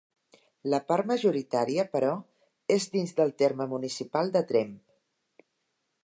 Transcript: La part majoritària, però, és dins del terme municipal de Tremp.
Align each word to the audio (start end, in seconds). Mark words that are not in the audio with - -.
La 0.73 0.77
part 0.91 1.09
majoritària, 1.09 1.83
però, 1.91 2.15
és 2.77 2.87
dins 2.95 3.13
del 3.19 3.33
terme 3.43 3.67
municipal 3.75 4.33
de 4.37 4.41
Tremp. 4.53 4.73